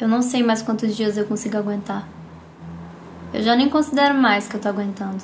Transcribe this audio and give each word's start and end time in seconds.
Eu 0.00 0.08
não 0.08 0.22
sei 0.22 0.42
mais 0.42 0.62
quantos 0.62 0.96
dias 0.96 1.16
eu 1.16 1.26
consigo 1.26 1.56
aguentar. 1.56 2.08
Eu 3.32 3.42
já 3.42 3.54
nem 3.54 3.68
considero 3.68 4.14
mais 4.14 4.48
que 4.48 4.56
eu 4.56 4.60
tô 4.60 4.68
aguentando. 4.68 5.22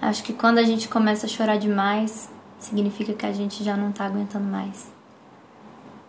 Acho 0.00 0.22
que 0.22 0.32
quando 0.32 0.58
a 0.58 0.62
gente 0.62 0.88
começa 0.88 1.26
a 1.26 1.28
chorar 1.28 1.58
demais, 1.58 2.30
significa 2.58 3.12
que 3.12 3.26
a 3.26 3.32
gente 3.32 3.64
já 3.64 3.76
não 3.76 3.92
tá 3.92 4.06
aguentando 4.06 4.46
mais. 4.46 4.90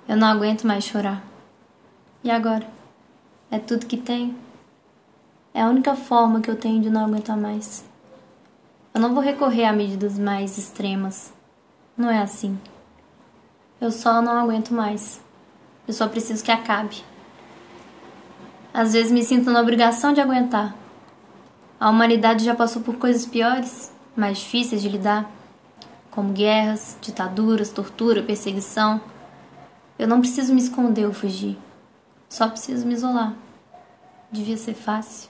Eu 0.08 0.16
não 0.16 0.28
aguento 0.28 0.66
mais 0.66 0.84
chorar. 0.84 1.24
E 2.24 2.30
agora? 2.30 2.68
É 3.50 3.58
tudo 3.58 3.86
que 3.86 3.98
tenho? 3.98 4.36
É 5.54 5.62
a 5.62 5.68
única 5.68 5.96
forma 5.96 6.40
que 6.40 6.50
eu 6.50 6.56
tenho 6.56 6.82
de 6.82 6.90
não 6.90 7.06
aguentar 7.06 7.36
mais. 7.36 7.84
Eu 8.94 9.02
não 9.02 9.14
vou 9.14 9.24
recorrer 9.24 9.66
a 9.66 9.74
medidas 9.74 10.20
mais 10.20 10.58
extremas. 10.58 11.34
Não 11.98 12.10
é 12.10 12.22
assim. 12.22 12.60
Eu 13.82 13.92
só 13.92 14.22
não 14.22 14.38
aguento 14.38 14.74
mais. 14.74 15.22
Eu 15.88 15.94
só 15.94 16.08
preciso 16.08 16.44
que 16.44 16.52
acabe. 16.52 17.04
Às 18.74 18.94
vezes 18.94 19.12
me 19.12 19.24
sinto 19.24 19.50
na 19.50 19.62
obrigação 19.62 20.14
de 20.14 20.22
aguentar. 20.22 20.76
A 21.80 21.90
humanidade 21.90 22.46
já 22.46 22.54
passou 22.54 22.82
por 22.82 22.98
coisas 22.98 23.26
piores, 23.26 23.92
mais 24.16 24.38
difíceis 24.38 24.82
de 24.82 24.90
lidar, 24.90 25.30
como 26.12 26.34
guerras, 26.34 26.98
ditaduras, 27.02 27.70
tortura, 27.70 28.22
perseguição. 28.22 29.02
Eu 29.98 30.08
não 30.08 30.20
preciso 30.20 30.54
me 30.54 30.62
esconder 30.62 31.06
ou 31.06 31.14
fugir. 31.14 31.58
Só 32.28 32.48
preciso 32.48 32.86
me 32.86 32.94
isolar. 32.94 33.34
Devia 34.32 34.58
ser 34.58 34.76
fácil. 34.76 35.30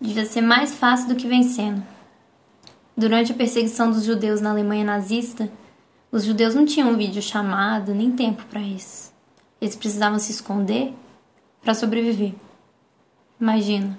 Devia 0.00 0.26
ser 0.26 0.42
mais 0.42 0.74
fácil 0.74 1.08
do 1.08 1.14
que 1.14 1.26
vencendo. 1.26 1.82
Durante 2.94 3.32
a 3.32 3.34
perseguição 3.34 3.90
dos 3.90 4.04
judeus 4.04 4.40
na 4.40 4.50
Alemanha 4.50 4.84
nazista, 4.84 5.50
os 6.10 6.24
judeus 6.24 6.54
não 6.54 6.66
tinham 6.66 6.94
vídeo 6.96 7.22
chamado 7.22 7.94
nem 7.94 8.12
tempo 8.12 8.44
para 8.50 8.60
isso. 8.60 9.12
Eles 9.60 9.76
precisavam 9.76 10.18
se 10.18 10.30
esconder 10.30 10.92
para 11.62 11.74
sobreviver. 11.74 12.34
Imagina, 13.40 13.98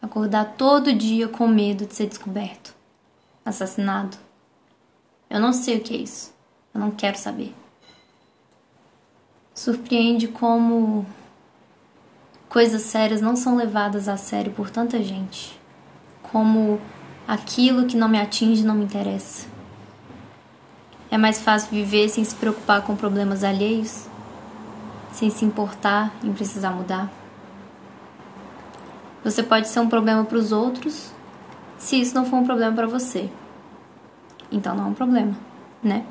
acordar 0.00 0.54
todo 0.56 0.92
dia 0.92 1.28
com 1.28 1.46
medo 1.46 1.86
de 1.86 1.94
ser 1.94 2.06
descoberto, 2.06 2.74
assassinado. 3.44 4.16
Eu 5.28 5.38
não 5.40 5.52
sei 5.52 5.78
o 5.78 5.80
que 5.80 5.94
é 5.94 5.98
isso. 5.98 6.34
Eu 6.74 6.80
não 6.80 6.90
quero 6.90 7.16
saber. 7.18 7.54
Surpreende 9.54 10.28
como 10.28 11.06
coisas 12.48 12.82
sérias 12.82 13.20
não 13.20 13.36
são 13.36 13.56
levadas 13.56 14.08
a 14.08 14.16
sério 14.16 14.52
por 14.52 14.70
tanta 14.70 15.02
gente. 15.02 15.58
Como 16.22 16.80
aquilo 17.26 17.86
que 17.86 17.96
não 17.96 18.08
me 18.08 18.20
atinge 18.20 18.64
não 18.64 18.74
me 18.74 18.84
interessa. 18.84 19.46
É 21.10 21.16
mais 21.16 21.40
fácil 21.40 21.70
viver 21.70 22.08
sem 22.08 22.24
se 22.24 22.34
preocupar 22.34 22.82
com 22.82 22.96
problemas 22.96 23.44
alheios, 23.44 24.08
sem 25.14 25.30
se 25.30 25.44
importar 25.44 26.12
em 26.22 26.32
precisar 26.32 26.70
mudar. 26.70 27.10
Você 29.22 29.42
pode 29.42 29.68
ser 29.68 29.80
um 29.80 29.88
problema 29.88 30.24
para 30.24 30.36
os 30.36 30.52
outros 30.52 31.12
se 31.78 32.00
isso 32.00 32.14
não 32.14 32.26
for 32.26 32.36
um 32.36 32.44
problema 32.44 32.74
para 32.74 32.86
você. 32.86 33.30
Então 34.50 34.74
não 34.74 34.86
é 34.86 34.88
um 34.88 34.94
problema, 34.94 35.36
né? 35.82 36.04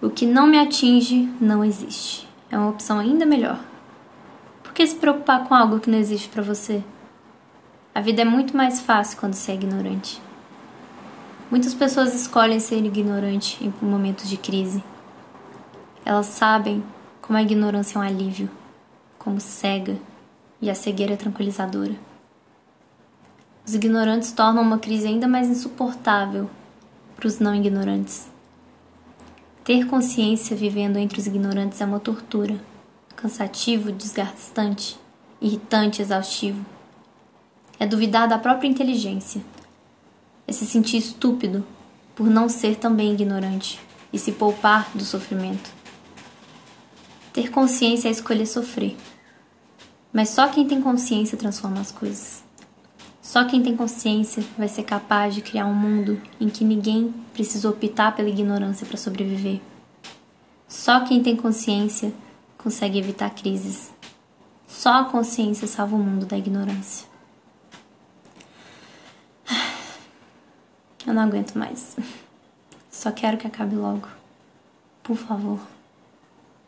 O 0.00 0.10
que 0.10 0.26
não 0.26 0.46
me 0.46 0.58
atinge 0.58 1.30
não 1.40 1.64
existe. 1.64 2.28
É 2.50 2.58
uma 2.58 2.70
opção 2.70 2.98
ainda 2.98 3.24
melhor. 3.24 3.60
Por 4.62 4.72
que 4.72 4.86
se 4.86 4.96
preocupar 4.96 5.44
com 5.44 5.54
algo 5.54 5.80
que 5.80 5.90
não 5.90 5.98
existe 5.98 6.28
para 6.28 6.42
você? 6.42 6.82
A 7.94 8.00
vida 8.00 8.22
é 8.22 8.24
muito 8.24 8.56
mais 8.56 8.80
fácil 8.80 9.18
quando 9.18 9.34
você 9.34 9.52
é 9.52 9.54
ignorante. 9.54 10.20
Muitas 11.50 11.74
pessoas 11.74 12.14
escolhem 12.14 12.58
ser 12.58 12.82
ignorante 12.84 13.62
em 13.62 13.72
momentos 13.84 14.28
de 14.28 14.38
crise. 14.38 14.82
Elas 16.04 16.26
sabem 16.26 16.82
como 17.22 17.38
a 17.38 17.42
ignorância 17.42 17.96
é 17.96 18.02
um 18.02 18.04
alívio, 18.04 18.50
como 19.18 19.40
cega 19.40 19.96
e 20.60 20.68
a 20.68 20.74
cegueira 20.74 21.14
é 21.14 21.16
tranquilizadora. 21.16 21.94
Os 23.66 23.74
ignorantes 23.74 24.32
tornam 24.32 24.62
uma 24.62 24.78
crise 24.78 25.06
ainda 25.06 25.26
mais 25.26 25.48
insuportável 25.48 26.50
para 27.16 27.26
os 27.26 27.38
não 27.38 27.54
ignorantes. 27.54 28.30
Ter 29.64 29.86
consciência 29.86 30.54
vivendo 30.54 30.98
entre 30.98 31.18
os 31.18 31.26
ignorantes 31.26 31.80
é 31.80 31.86
uma 31.86 31.98
tortura, 31.98 32.60
cansativo, 33.16 33.90
desgastante, 33.90 34.98
irritante, 35.40 36.02
exaustivo 36.02 36.62
é 37.82 37.86
duvidar 37.86 38.28
da 38.28 38.38
própria 38.38 38.68
inteligência. 38.68 39.42
É 40.46 40.52
se 40.52 40.64
sentir 40.64 40.98
estúpido 40.98 41.66
por 42.14 42.28
não 42.28 42.48
ser 42.48 42.76
também 42.76 43.12
ignorante 43.12 43.80
e 44.12 44.20
se 44.20 44.30
poupar 44.30 44.88
do 44.94 45.04
sofrimento. 45.04 45.68
Ter 47.32 47.50
consciência 47.50 48.08
é 48.08 48.10
escolher 48.10 48.46
sofrer. 48.46 48.96
Mas 50.12 50.28
só 50.28 50.48
quem 50.48 50.68
tem 50.68 50.82
consciência 50.82 51.38
transforma 51.38 51.80
as 51.80 51.90
coisas. 51.90 52.44
Só 53.22 53.44
quem 53.46 53.62
tem 53.62 53.74
consciência 53.74 54.44
vai 54.58 54.68
ser 54.68 54.82
capaz 54.82 55.34
de 55.34 55.40
criar 55.40 55.64
um 55.64 55.74
mundo 55.74 56.20
em 56.38 56.50
que 56.50 56.64
ninguém 56.64 57.14
precisa 57.32 57.70
optar 57.70 58.14
pela 58.14 58.28
ignorância 58.28 58.86
para 58.86 58.98
sobreviver. 58.98 59.60
Só 60.68 61.00
quem 61.04 61.22
tem 61.22 61.34
consciência 61.34 62.12
consegue 62.58 62.98
evitar 62.98 63.30
crises. 63.30 63.90
Só 64.66 65.00
a 65.00 65.04
consciência 65.04 65.66
salva 65.66 65.96
o 65.96 65.98
mundo 65.98 66.26
da 66.26 66.36
ignorância. 66.36 67.06
Eu 71.06 71.14
não 71.14 71.22
aguento 71.22 71.54
mais. 71.54 71.96
Só 72.90 73.10
quero 73.10 73.38
que 73.38 73.46
acabe 73.46 73.74
logo. 73.74 74.08
Por 75.02 75.16
favor. 75.16 75.60